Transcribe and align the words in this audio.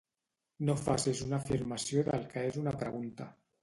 No 0.69 0.77
facis 0.85 1.23
una 1.27 1.41
afirmació 1.47 2.07
del 2.11 2.29
que 2.35 2.49
és 2.53 2.63
una 2.67 2.79
pregunta 2.85 3.35